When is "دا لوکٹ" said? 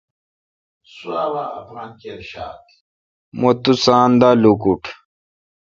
4.21-4.83